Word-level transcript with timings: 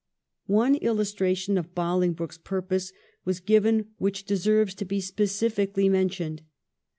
One 0.47 0.77
illustration 0.77 1.59
of 1.59 1.75
Bolingbroke's 1.75 2.39
purpose 2.39 2.91
was 3.23 3.39
given 3.39 3.89
which 3.99 4.25
deserves 4.25 4.73
to 4.81 4.83
be 4.83 4.99
specially 4.99 5.89
mentioned. 5.89 6.41